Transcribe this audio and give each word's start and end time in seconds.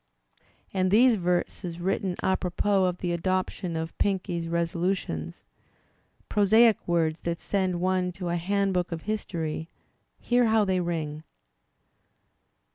And 0.73 0.89
these 0.89 1.15
verses 1.15 1.79
written 1.79 2.15
"apropos 2.23 2.85
of 2.85 2.97
the 2.97 3.11
adoption 3.11 3.75
of 3.75 3.95
Pinckney's 3.99 4.47
resolutions'* 4.47 5.43
(prosaic 6.27 6.87
words 6.87 7.19
that 7.19 7.39
send 7.39 7.79
one 7.79 8.11
to 8.13 8.29
a 8.29 8.35
handbook 8.35 8.91
ol 8.91 8.97
history), 8.97 9.69
hear 10.19 10.45
how 10.47 10.65
they 10.65 10.79
ring 10.79 11.23